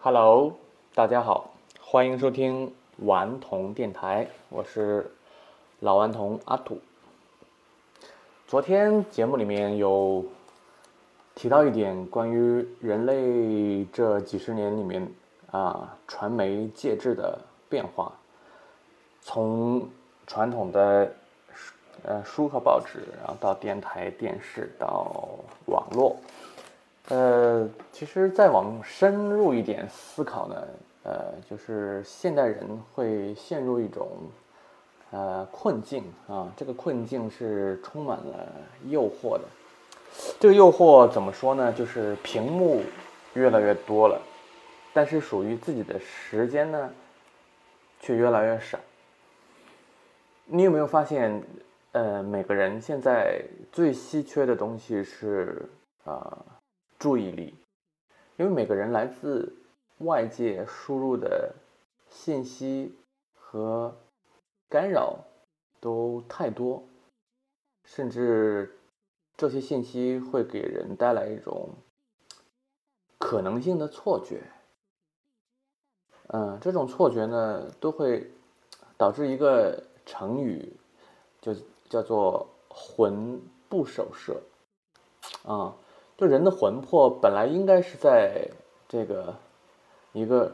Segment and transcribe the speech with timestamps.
[0.00, 0.54] Hello，
[0.94, 5.10] 大家好，欢迎收听顽童电台，我是
[5.80, 6.80] 老顽童阿土。
[8.46, 10.24] 昨天节目里面有
[11.34, 15.12] 提到一点关于人类这几十年里面
[15.50, 17.36] 啊传媒介质的
[17.68, 18.12] 变化，
[19.20, 19.90] 从
[20.28, 21.12] 传统的
[22.04, 25.10] 呃书和报纸，然后到电台、电视，到
[25.66, 26.16] 网络。
[27.10, 30.68] 呃，其实再往深入一点思考呢，
[31.04, 34.08] 呃，就是现代人会陷入一种
[35.10, 38.46] 呃困境啊，这个困境是充满了
[38.88, 39.40] 诱惑的。
[40.38, 41.72] 这个诱惑怎么说呢？
[41.72, 42.82] 就是屏幕
[43.32, 44.20] 越来越多了，
[44.92, 46.90] 但是属于自己的时间呢，
[48.00, 48.78] 却越来越少。
[50.44, 51.42] 你有没有发现，
[51.92, 53.40] 呃，每个人现在
[53.72, 55.66] 最稀缺的东西是
[56.04, 56.36] 啊。
[56.98, 57.54] 注意力，
[58.36, 59.54] 因为每个人来自
[59.98, 61.54] 外界输入的
[62.08, 62.94] 信息
[63.34, 63.96] 和
[64.68, 65.24] 干扰
[65.80, 66.82] 都太多，
[67.84, 68.78] 甚至
[69.36, 71.70] 这些信息会给人带来一种
[73.18, 74.42] 可能性的错觉。
[76.28, 78.30] 嗯，这种错觉呢，都会
[78.96, 80.76] 导致一个成语，
[81.40, 81.54] 就
[81.88, 84.42] 叫做“魂不守舍”
[85.46, 85.74] 啊。
[86.18, 88.50] 就人的魂魄本来应该是在
[88.88, 89.32] 这个
[90.12, 90.52] 一个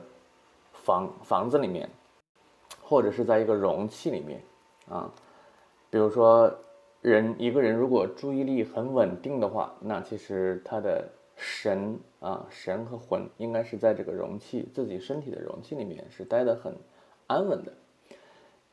[0.75, 1.89] 房房子里面，
[2.83, 4.43] 或者是在一个容器里面
[4.91, 5.11] 啊。
[5.89, 6.55] 比如说，
[7.01, 16.77] 人一个人如果注意力很稳定的话，那其实他的神啊神和魂应该是在这个容器自己身体的容器里面是待得很
[17.27, 17.73] 安稳的。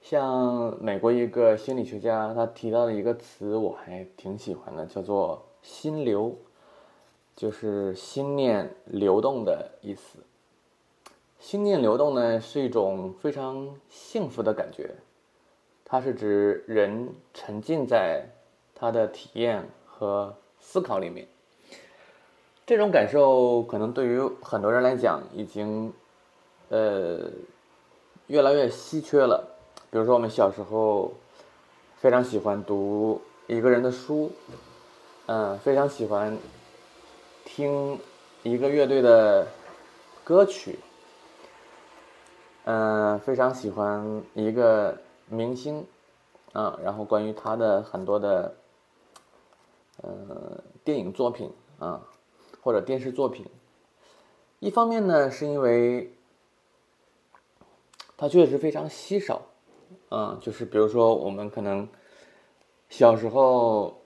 [0.02, 6.36] 像美国一个心理学家他提到的一个词，我还挺喜欢的，叫做心流。
[7.36, 10.20] 就是心念流动的意思。
[11.40, 14.92] 心念流动呢，是一种非常幸福的感觉。
[15.84, 18.26] 它是指人沉浸在
[18.76, 21.28] 他的体验和思考里面。
[22.66, 25.92] 这种感受可能对于很多人来讲，已经
[26.70, 27.28] 呃
[28.28, 29.46] 越来越稀缺了。
[29.90, 31.12] 比如说，我们小时候
[31.98, 34.32] 非常喜欢读一个人的书，
[35.26, 36.38] 嗯，非常喜欢。
[37.54, 38.00] 听
[38.44, 39.46] 一个乐队的
[40.24, 40.80] 歌曲，
[42.64, 44.98] 嗯，非常喜欢一个
[45.28, 45.86] 明星，
[46.54, 48.56] 啊，然后关于他的很多的，
[49.98, 52.02] 呃，电影作品啊，
[52.64, 53.46] 或者电视作品，
[54.60, 56.10] 一方面呢，是因为
[58.16, 59.42] 它确实非常稀少，
[60.08, 61.86] 啊，就是比如说我们可能
[62.88, 64.01] 小时候。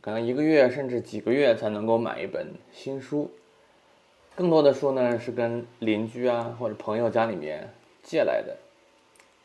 [0.00, 3.30] 可能一个月甚至几个月才能够买一本新书，
[4.34, 7.68] 更多的书呢是跟邻居啊或者朋友家里面
[8.02, 8.56] 借来的，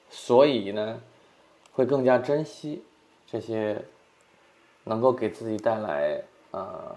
[0.10, 1.02] 所以呢
[1.74, 2.82] 会更加珍惜
[3.28, 3.82] 这些
[4.86, 6.96] 能够给自己带来啊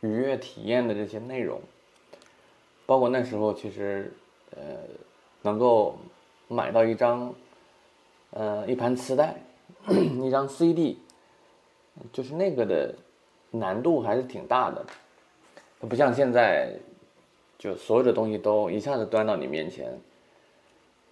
[0.00, 1.60] 愉悦体验的这些内容，
[2.86, 4.12] 包括那时候其实
[4.56, 4.60] 呃
[5.42, 5.96] 能够
[6.48, 7.32] 买到一张
[8.30, 9.36] 呃一盘磁带，
[9.88, 10.98] 一张 CD。
[12.12, 12.94] 就是那个的
[13.50, 14.84] 难度还是挺大的，
[15.80, 16.72] 它不像现在，
[17.58, 19.98] 就所有的东西都一下子端到你面前，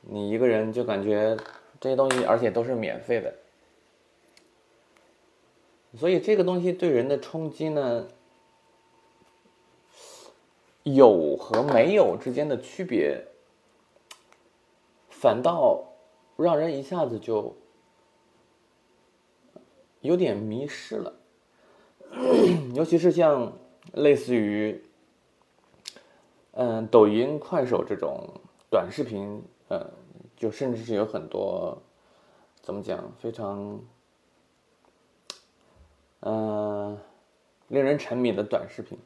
[0.02, 1.36] 你一个人就感觉
[1.80, 3.34] 这些东西，而且都是免费的，
[5.96, 8.08] 所以这个东西对人的冲击呢，
[10.84, 13.24] 有和没有之间的区别，
[15.08, 15.84] 反倒
[16.36, 17.54] 让人一下子就。
[20.00, 21.12] 有点迷失了，
[22.74, 23.52] 尤其是像
[23.92, 24.82] 类似于，
[26.52, 28.28] 嗯，抖音、快手这种
[28.70, 29.90] 短视频，嗯，
[30.36, 31.82] 就甚至是有很多，
[32.62, 33.80] 怎么讲，非常，
[36.20, 36.96] 嗯，
[37.66, 38.96] 令人沉迷的短视频，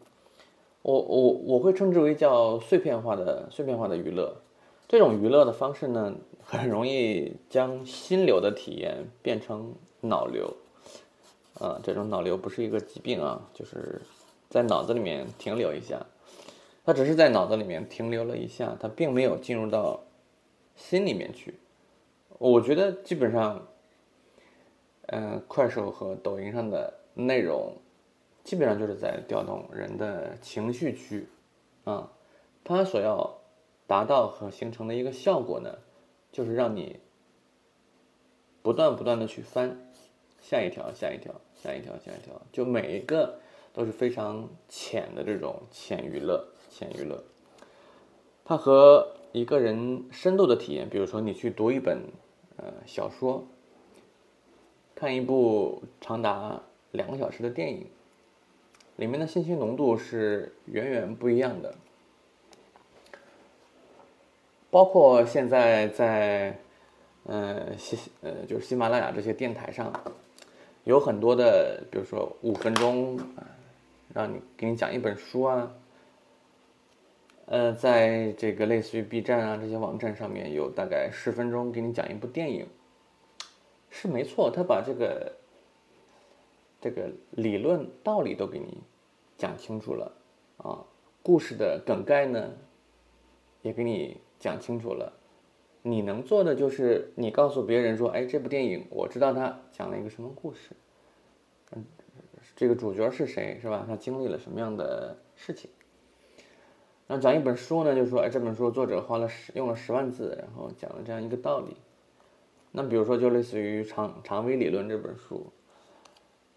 [0.83, 4.37] 我我我会称之为叫碎片化的碎片化的娱乐，
[4.87, 6.15] 这种娱乐的方式呢，
[6.45, 10.55] 很容易将心流的体验变成脑流。
[11.63, 14.03] 啊，这种脑瘤不是一个疾病啊，就是
[14.51, 16.05] 在脑子里面停留一下，
[16.85, 20.01] 它只是在脑子里面停留了一下，它并没有进入到
[20.75, 21.55] 心里面去。
[22.39, 23.69] 我觉得基本上，
[25.07, 27.77] 嗯，快手和抖音上的内容，
[28.43, 31.29] 基本上就是在调动人的情绪区，
[31.85, 32.11] 啊，
[32.65, 33.39] 它所要
[33.87, 35.79] 达到和形成的一个效果呢，
[36.33, 36.99] 就是让你
[38.63, 39.79] 不断不断的去翻。
[40.43, 43.39] 下一条，下一条，下一条，下一条，就每一个
[43.73, 47.25] 都是非常浅的这种浅娱乐，浅娱乐。
[48.45, 52.03] 它和一个人深度的体验，比如说你去读一本
[52.57, 53.47] 呃小说，
[54.95, 56.61] 看一部长达
[56.91, 57.87] 两个小时的电影，
[58.97, 61.75] 里面的信息浓度是远远不一样的。
[64.71, 66.59] 包括现在在，
[67.25, 69.93] 呃喜呃就是喜马拉雅这些电台上，
[70.85, 73.47] 有很多的，比如说五分钟啊，
[74.13, 75.73] 让你给你讲一本书啊。
[77.47, 82.67] 呃，在这个类似于 B 站啊这些网站上面有大概十分钟给你讲一部电影，
[83.91, 85.33] 是没错，他把这个
[86.81, 88.79] 这个理论道理都给你
[89.37, 90.13] 讲清楚了
[90.57, 90.83] 啊，
[91.23, 92.53] 故事的梗概呢
[93.61, 95.13] 也给你讲清楚了，
[95.83, 100.71] 你能做的就是你告诉别人说，哎，这部电影我知道他讲了一个什么故事，
[101.73, 101.85] 嗯，
[102.55, 103.85] 这个主角是谁是吧？
[103.87, 105.71] 他经历了什么样的事情？
[107.09, 111.77] 那讲一本书呢，就说，哎，这本书作者花了十用了十万字，然后讲了这样一个道理。
[112.71, 115.53] 那比如说，就类似于长长尾理论这本书，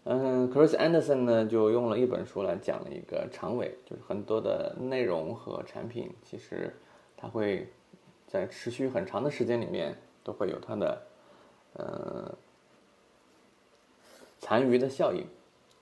[0.04, 6.72] 嗯，Chris Anderson 呢就用了一本书来讲了一个长尾，就是很多的内容和产品，其实
[7.18, 7.68] 它会
[8.26, 11.02] 在持续很长的时间里面都会有它的，
[11.74, 12.34] 呃，
[14.38, 15.26] 残余的效应，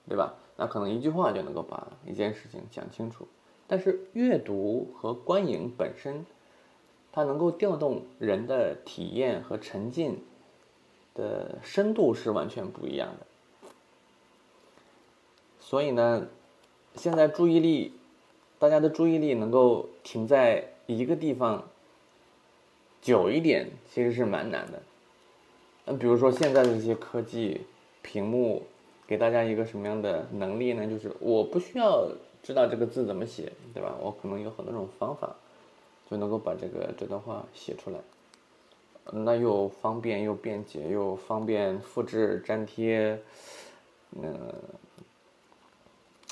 [0.07, 0.33] 对吧？
[0.57, 3.27] 那可能一句话就能够把一件事情讲清楚。
[3.67, 6.25] 但是阅读和观影本身，
[7.11, 10.23] 它能够调动人的体验和沉浸
[11.13, 13.25] 的深度是完全不一样的。
[15.59, 16.27] 所以呢，
[16.95, 17.93] 现在注意力，
[18.59, 21.67] 大家的注意力能够停在一个地方
[23.05, 24.81] 久一点，其实是蛮难的。
[25.85, 27.61] 嗯，比如说现在的这些科技
[28.01, 28.63] 屏幕，
[29.05, 30.87] 给大家一个什么样的能力呢？
[30.87, 32.09] 就是我不需要。
[32.41, 33.95] 知道这个字怎么写，对吧？
[33.99, 35.35] 我可能有很多种方法，
[36.07, 37.97] 就能够把这个这段话写出来。
[39.11, 43.19] 那又方便又便捷又方便复制粘贴，
[44.11, 44.53] 嗯，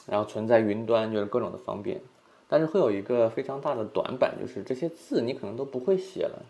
[0.06, 2.00] 然后存在云端，就是各种的方便。
[2.48, 6.46] 但是会有一个非常大的短板，就是这些字你可能都不会写了。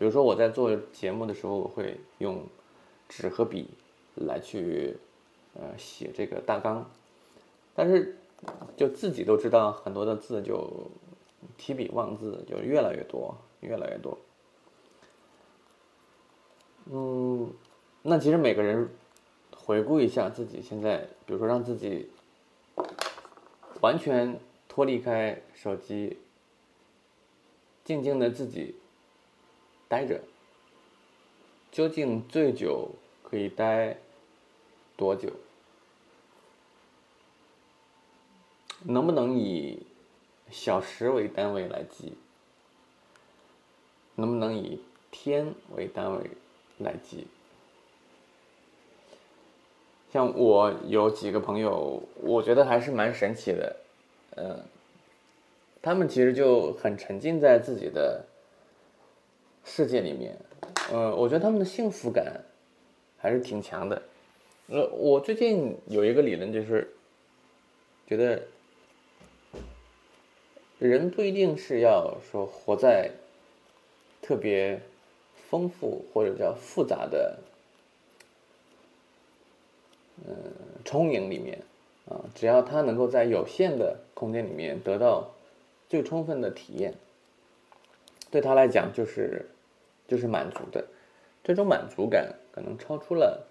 [0.00, 2.44] 比如说我在做节目的时候，我会用
[3.08, 3.68] 纸和笔
[4.16, 4.96] 来去
[5.54, 6.90] 呃写这个大纲，
[7.72, 8.16] 但是。
[8.74, 10.90] 就自己都知道，很多的字就
[11.58, 14.16] 提笔忘字，就越来越多，越来越多。
[16.86, 17.52] 嗯，
[18.00, 18.88] 那其实每个人
[19.54, 22.08] 回顾一下自己现在，比如说让自己
[23.82, 26.16] 完全脱离开手机，
[27.84, 28.74] 静静的自己
[29.90, 30.20] 待着，
[31.72, 32.90] 究竟最久
[33.24, 33.96] 可以待
[34.96, 35.30] 多久？
[38.84, 39.84] 能不能以
[40.48, 42.14] 小时为单位来记？
[44.14, 46.30] 能不能以天为单位
[46.78, 47.26] 来记？
[50.12, 53.76] 像我有几个朋友，我觉得还是蛮神奇的，
[54.36, 54.62] 嗯，
[55.82, 58.24] 他们其实就很沉浸在自己的
[59.72, 60.36] 世界里面，
[60.92, 62.42] 嗯，我觉得他们的幸福感
[63.16, 64.02] 还是挺强的。
[64.66, 66.92] 呃，我最近有一个理论，就是
[68.08, 68.42] 觉得。
[70.78, 73.10] 人不一定是要说活在
[74.22, 74.80] 特别
[75.50, 77.38] 丰富或者叫复杂的
[80.26, 80.34] 嗯
[80.82, 81.58] 充盈里面
[82.08, 85.30] 啊，只要他能够在有限的空间里面得到
[85.86, 86.94] 最充分的体验，
[88.30, 89.50] 对他来讲就是
[90.10, 90.84] 就是满足的。
[91.44, 93.46] 这种满足感可能超出了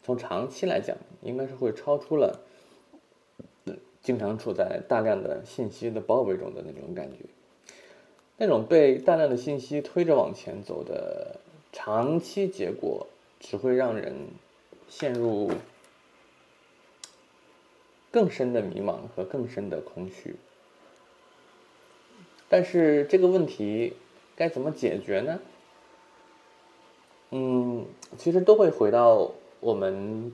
[0.00, 2.40] 从长期来讲，应该是会超出了。
[4.00, 7.24] 经常处在大量的信息的包围中的那种感觉，
[8.36, 11.40] 那种被大量的信息推着往前走的
[11.72, 13.06] 长期结果，
[13.40, 14.14] 只会让人
[14.90, 15.50] 陷入
[18.10, 20.36] 更深的迷茫和更深的空虚。
[22.46, 23.94] 但是这个问题
[24.36, 25.40] 该怎么解决呢？
[27.34, 27.84] 嗯，
[28.16, 30.32] 其实都会回到我们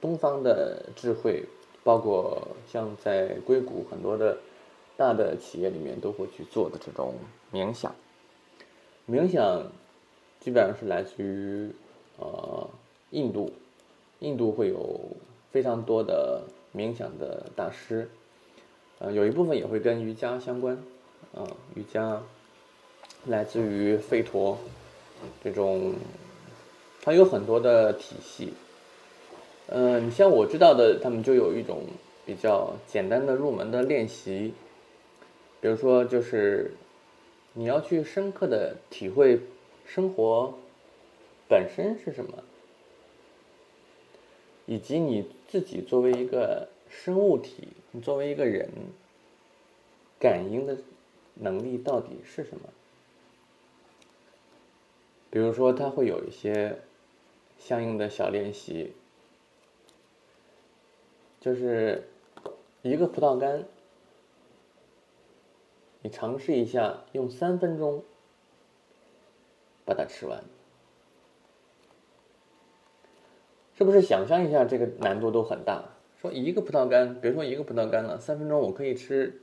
[0.00, 1.44] 东方的智慧。
[1.82, 4.36] 包括像在硅谷很多的
[4.98, 7.14] 大的企业里面都会去做的这种
[7.50, 7.94] 冥想，
[9.08, 9.64] 冥想
[10.38, 11.70] 基本上是来自于
[12.18, 12.68] 呃
[13.12, 13.50] 印度，
[14.18, 15.00] 印度会有
[15.50, 16.42] 非常多的
[16.76, 18.10] 冥想的大师，
[18.98, 20.76] 呃有一部分也会跟瑜伽相关，
[21.34, 22.22] 啊瑜伽
[23.24, 24.58] 来自于吠陀
[25.42, 25.94] 这种，
[27.02, 28.52] 它有很多的体系。
[29.68, 31.82] 嗯，你像我知道的，他们就有一种
[32.26, 34.52] 比较简单的入门的练习，
[35.60, 36.72] 比如说就是
[37.54, 39.40] 你要去深刻的体会
[39.86, 40.52] 生活
[41.48, 42.42] 本身是什么，
[44.66, 48.68] 以及你自己作为一个生物体，你作为一个人，
[50.18, 50.76] 感应的
[51.34, 52.68] 能力到底是什么？
[55.30, 56.76] 比如说，它会有一些
[57.60, 58.94] 相应的小练习，
[61.38, 62.08] 就是
[62.82, 63.64] 一个葡萄干。
[66.02, 68.02] 你尝试一下，用三分钟
[69.84, 70.42] 把它吃完，
[73.74, 74.00] 是不是？
[74.00, 75.84] 想象一下，这个难度都很大。
[76.16, 79.42] 说一个葡萄干，别说一个葡萄干了，三分钟我可以吃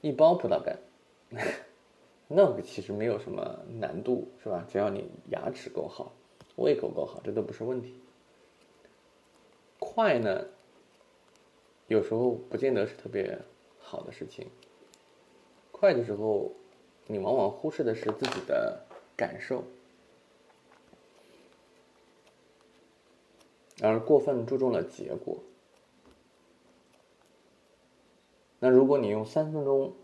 [0.00, 0.78] 一包葡萄干，
[2.28, 4.64] 那个其实没有什么难度，是吧？
[4.68, 6.12] 只要你牙齿够好，
[6.56, 7.94] 胃口够好，这都不是问题。
[9.78, 10.46] 快呢，
[11.86, 13.40] 有时候不见得是特别
[13.78, 14.48] 好的事情。
[15.72, 16.52] 快的时候，
[17.06, 18.84] 你往往忽视的是自己的
[19.16, 19.64] 感受，
[23.80, 25.38] 而过分注重了结果。
[28.58, 29.94] 那如果你用三分钟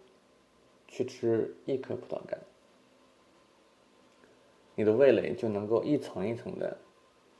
[0.88, 2.40] 去吃一颗葡萄干，
[4.76, 6.78] 你的味蕾就能够一层一层的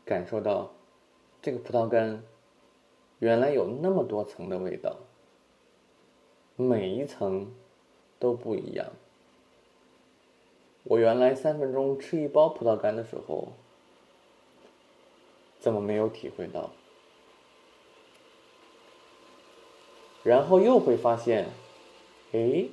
[0.05, 0.73] 感受到
[1.41, 2.25] 这个葡萄干
[3.21, 4.97] 原来有那么多层的味道，
[6.57, 7.55] 每一层。
[8.19, 8.87] 都不一样。
[10.85, 13.53] 我原来三分钟吃一包葡萄干的时候，
[15.59, 16.71] 怎么没有体会到？
[20.23, 21.51] 然后又会发现，
[22.33, 22.69] 哎，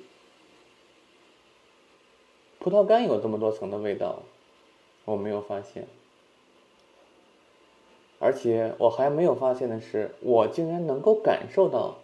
[2.57, 4.23] 葡萄干有这么多层的味道，
[5.05, 5.87] 我没有发现。
[8.19, 11.99] 而且我还没有发现的是，我竟然能够感受到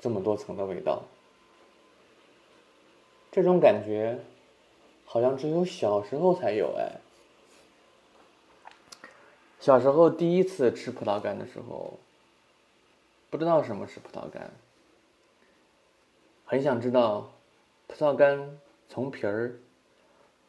[0.00, 1.02] 这么多层的味道。
[3.30, 4.18] 这种感觉，
[5.04, 7.00] 好像只有小时候才有哎。
[9.60, 12.00] 小时候第一次吃葡萄干的时候，
[13.30, 14.50] 不知道什么是葡萄干，
[16.44, 17.30] 很想知道
[17.86, 19.60] 葡萄干从皮儿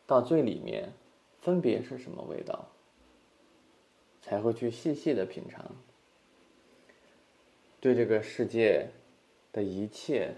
[0.07, 0.91] 到最里面
[1.43, 2.69] 分别是什么味道，
[4.21, 5.75] 才会去细细的品尝，
[7.79, 8.87] 对这个世界
[9.51, 10.35] 的一切。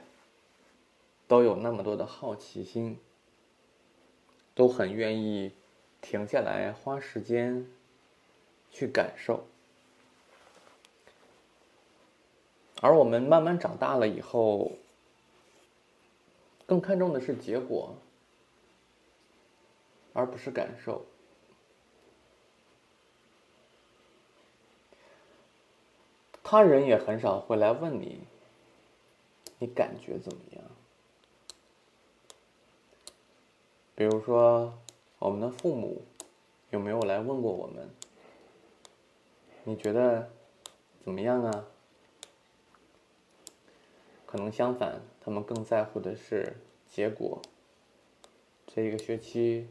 [1.27, 2.99] 都有那么多的好奇心，
[4.53, 5.51] 都很愿意
[5.99, 7.65] 停下来花时间
[8.69, 9.43] 去感受，
[12.79, 14.73] 而我们慢慢长大了以后，
[16.67, 17.95] 更看重的是结果，
[20.15, 21.05] 而不是感受。
[26.41, 28.21] 他人也很少会来问你，
[29.59, 30.63] 你感觉怎么样？
[33.93, 34.77] 比如说，
[35.19, 36.01] 我们的父母
[36.69, 37.89] 有没有来问过我们？
[39.63, 40.31] 你觉得
[41.03, 41.65] 怎么样啊？
[44.25, 46.55] 可能相反，他们更在乎的是
[46.87, 47.41] 结果。
[48.67, 49.67] 这一个学期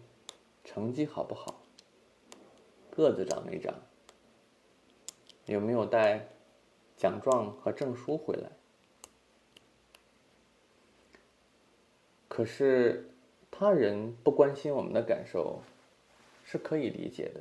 [0.65, 1.63] 成绩好不好？
[2.91, 3.75] 个子长没长？
[5.47, 6.29] 有没有带
[6.97, 8.51] 奖状和证书回来？
[12.29, 13.11] 可是。
[13.57, 15.63] 他人不关心我们的感受，
[16.45, 17.41] 是可以理解的。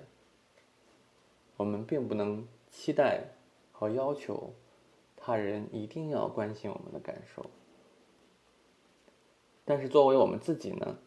[1.58, 3.32] 我们并不能期待
[3.72, 4.53] 和要求
[5.18, 7.50] 他人一定要关心我们的感受。
[9.65, 11.00] 但是作为我们自己呢？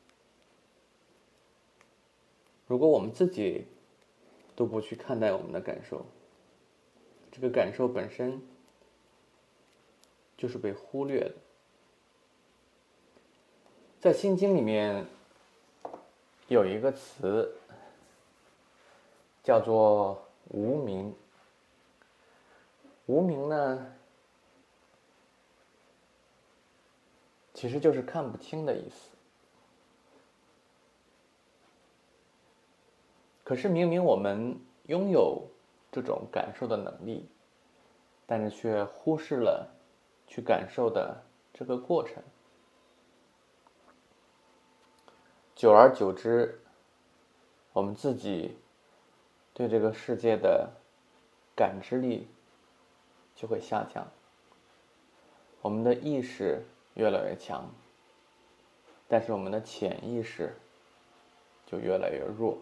[2.66, 3.66] 如果我们自己
[4.54, 6.04] 都不去看待我们的感受，
[7.30, 8.42] 这个感受本身
[10.36, 11.32] 就是被忽略的。
[14.00, 15.06] 在《心经》里面
[16.48, 17.56] 有一个词
[19.42, 21.14] 叫做“无名”。
[23.06, 23.94] 无名呢，
[27.54, 29.15] 其实就是看不清的意思。
[33.46, 35.40] 可是明明我们拥有
[35.92, 37.28] 这种感受的能力，
[38.26, 39.72] 但是却忽视了
[40.26, 41.22] 去感受的
[41.54, 42.20] 这个过程。
[45.54, 46.60] 久而久之，
[47.72, 48.58] 我们自己
[49.54, 50.68] 对这个世界的
[51.54, 52.26] 感知力
[53.36, 54.04] 就会下降，
[55.62, 57.72] 我们的意识越来越强，
[59.06, 60.52] 但是我们的潜意识
[61.64, 62.58] 就越来越弱。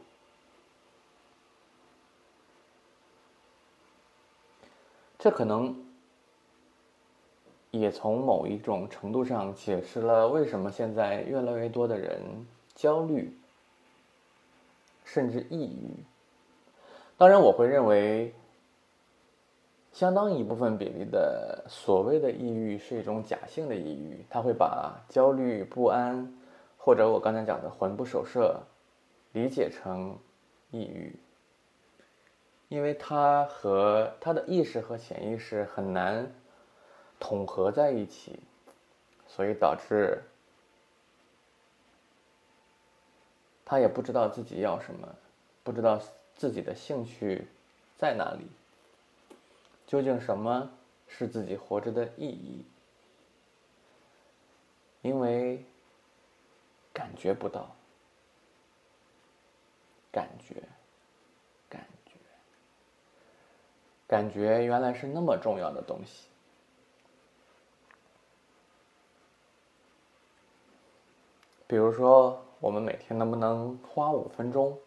[5.25, 5.75] 这可能
[7.71, 12.21] 也从某一种程度上解释了为什么现在越来越多的人
[12.75, 13.35] 焦虑，
[15.03, 16.05] 甚至抑郁。
[17.17, 18.35] 当然，我会认为，
[19.95, 26.31] 相当一部分比例的所谓的抑郁是一种假性的抑郁，他会把焦虑不安，
[26.77, 28.61] 或者我刚才讲的魂不守舍，
[29.33, 30.19] 理解成
[30.71, 31.17] 抑郁。
[32.69, 36.33] 因为他和他的意识和潜意识很难
[37.21, 38.41] 统合在一起，
[39.27, 40.23] 所以导致
[43.65, 45.09] 他也不知道自己要什么，
[45.63, 46.01] 不知道
[46.35, 47.47] 自己的兴趣
[47.97, 48.47] 在哪里，
[49.87, 50.71] 究竟什么
[51.07, 52.65] 是自己活着的意义？
[55.03, 55.65] 因为
[56.93, 57.77] 感觉不到，
[60.11, 60.63] 感觉。
[64.07, 66.29] 感觉原来是那么重要的东西。
[71.67, 74.79] 比如说，我们每天能不能花五分钟，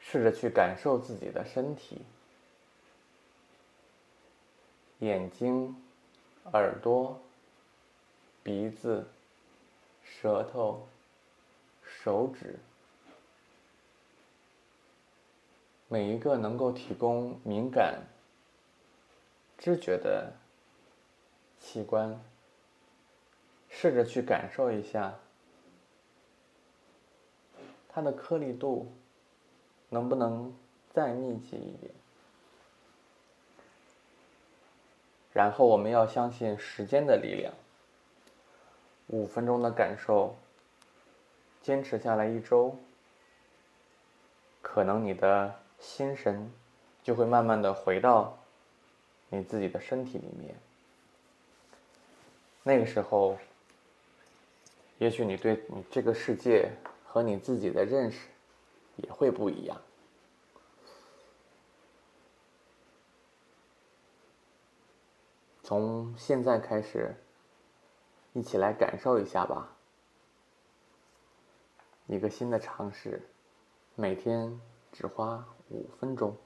[0.00, 2.02] 试着去感受自己的身体、
[5.00, 5.76] 眼睛、
[6.52, 7.20] 耳朵、
[8.42, 9.06] 鼻子、
[10.02, 10.88] 舌头、
[11.82, 12.58] 手指。
[15.88, 18.02] 每一个能够提供敏感
[19.58, 20.32] 知觉的
[21.60, 22.20] 器官，
[23.68, 25.14] 试着去感受一下
[27.88, 28.90] 它的颗粒度
[29.90, 30.52] 能不能
[30.92, 31.92] 再密集一点。
[35.32, 37.52] 然后我们要相信时间的力量，
[39.08, 40.34] 五分钟的感受，
[41.62, 42.76] 坚持下来一周，
[44.62, 45.60] 可能你的。
[45.84, 46.50] 心神
[47.02, 48.36] 就会慢慢的回到
[49.28, 50.56] 你自己的身体里面。
[52.62, 53.38] 那个时候，
[54.98, 56.72] 也许你对你这个世界
[57.04, 58.26] 和你自己的认识
[58.96, 59.80] 也会不一样。
[65.62, 67.14] 从现在开始，
[68.32, 69.70] 一起来感受一下吧。
[72.06, 73.22] 一个新的尝试，
[73.94, 74.58] 每天
[74.90, 75.46] 只花。
[75.70, 76.36] 五分钟。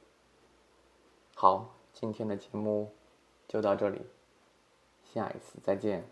[1.35, 2.93] 好，今天的节目
[3.47, 4.03] 就到这里，
[5.05, 6.09] 下一次再见，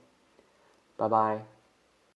[0.97, 1.56] 拜拜。